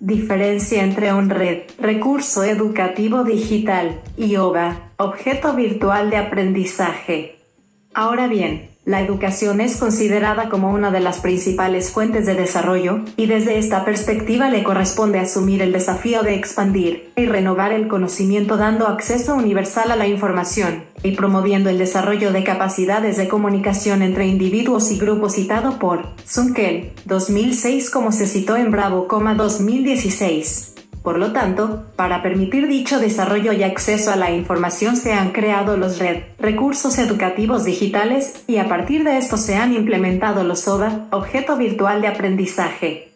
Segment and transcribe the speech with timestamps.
[0.00, 7.36] Diferencia entre un red, recurso educativo digital, y OVA, objeto virtual de aprendizaje.
[7.92, 13.26] Ahora bien, la educación es considerada como una de las principales fuentes de desarrollo, y
[13.26, 18.88] desde esta perspectiva le corresponde asumir el desafío de expandir y renovar el conocimiento dando
[18.88, 24.90] acceso universal a la información, y promoviendo el desarrollo de capacidades de comunicación entre individuos
[24.90, 30.79] y grupos citado por Sunkel, 2006 como se citó en Bravo, 2016.
[31.02, 35.78] Por lo tanto, para permitir dicho desarrollo y acceso a la información se han creado
[35.78, 41.06] los RED, recursos educativos digitales, y a partir de esto se han implementado los ODA,
[41.10, 43.10] objeto virtual de aprendizaje.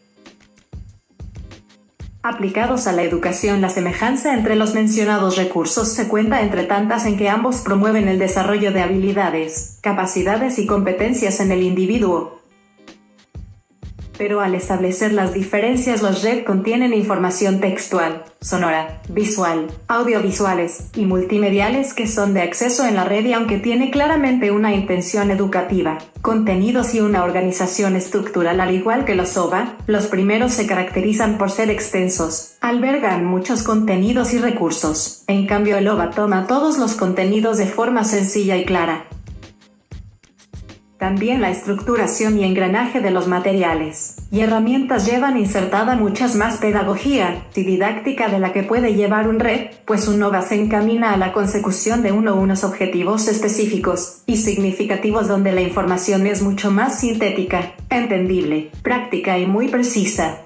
[2.23, 7.19] Aplicados a la educación, la semejanza entre los mencionados recursos se cuenta entre tantas en
[7.19, 12.41] que ambos promueven el desarrollo de habilidades, capacidades y competencias en el individuo,
[14.17, 21.95] pero al establecer las diferencias los RED contienen información textual, sonora, visual, audiovisuales y multimediales
[21.95, 26.95] que son de acceso en la red y aunque tiene claramente una intención educativa, contenidos
[26.95, 31.71] y una organización estructural al igual que los OVA, los primeros se caracterizan por ser
[31.71, 37.67] extensos, albergan muchos contenidos y recursos, en cambio el OVA toma todos los contenidos de
[37.67, 39.07] forma sencilla y clara,
[40.99, 47.47] también la estructuración y engranaje de los materiales y herramientas llevan insertada muchas más pedagogía
[47.55, 51.17] y didáctica de la que puede llevar un red, pues un NOVA se encamina a
[51.17, 57.01] la consecución de uno unos objetivos específicos y significativos donde la información es mucho más
[57.01, 60.39] sintética, entendible, práctica y muy precisa.